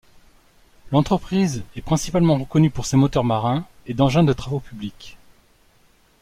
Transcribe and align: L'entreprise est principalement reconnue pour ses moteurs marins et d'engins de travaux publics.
L'entreprise 0.91 1.63
est 1.75 1.83
principalement 1.83 2.39
reconnue 2.39 2.71
pour 2.71 2.87
ses 2.87 2.97
moteurs 2.97 3.23
marins 3.23 3.67
et 3.85 3.93
d'engins 3.93 4.23
de 4.23 4.33
travaux 4.33 4.59
publics. 4.59 5.15